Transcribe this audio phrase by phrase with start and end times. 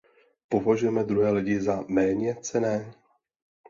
[0.49, 2.93] Považujeme druhé lidi za méněcenné?